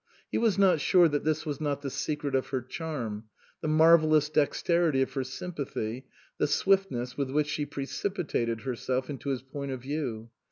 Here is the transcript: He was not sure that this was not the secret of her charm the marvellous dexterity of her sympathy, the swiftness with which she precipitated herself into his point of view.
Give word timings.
He 0.31 0.39
was 0.39 0.57
not 0.57 0.81
sure 0.81 1.07
that 1.07 1.23
this 1.25 1.45
was 1.45 1.61
not 1.61 1.83
the 1.83 1.91
secret 1.91 2.33
of 2.33 2.47
her 2.47 2.63
charm 2.63 3.25
the 3.61 3.67
marvellous 3.67 4.29
dexterity 4.31 5.03
of 5.03 5.13
her 5.13 5.23
sympathy, 5.23 6.07
the 6.39 6.47
swiftness 6.47 7.15
with 7.17 7.29
which 7.29 7.45
she 7.45 7.67
precipitated 7.67 8.61
herself 8.61 9.11
into 9.11 9.29
his 9.29 9.43
point 9.43 9.69
of 9.71 9.83
view. 9.83 10.31